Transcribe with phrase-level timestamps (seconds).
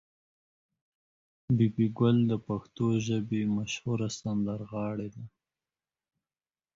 [1.55, 5.23] بي بي ګل د پښتو ژبې مشهوره سندرغاړې ده.